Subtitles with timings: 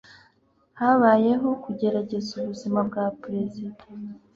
[0.79, 3.81] Habayeho kugerageza ubuzima bwa perezida